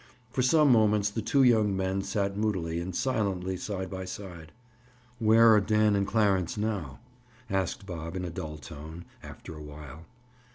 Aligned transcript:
For 0.31 0.41
some 0.41 0.71
moments 0.71 1.11
the 1.11 1.21
two 1.21 1.43
young 1.43 1.77
men 1.77 2.01
sat 2.01 2.35
moodily 2.35 2.79
and 2.79 2.95
silently 2.95 3.55
side 3.55 3.91
by 3.91 4.05
side. 4.05 4.51
"Where 5.19 5.53
are 5.53 5.61
Dan 5.61 5.95
and 5.95 6.07
Clarence 6.07 6.57
now?" 6.57 6.97
asked 7.51 7.85
Bob 7.85 8.15
in 8.15 8.25
a 8.25 8.31
dull 8.31 8.57
tone, 8.57 9.05
after 9.21 9.55
a 9.55 9.61
while. 9.61 10.05